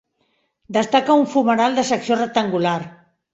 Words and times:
Destaca 0.77 1.17
un 1.23 1.25
fumeral 1.33 1.77
de 1.81 1.85
secció 1.91 2.19
rectangular. 2.23 2.75